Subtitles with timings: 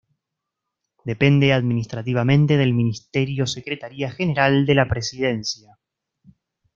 [1.11, 5.77] Depende Administrativamente del Ministerio Secretaría General de la Presidencia.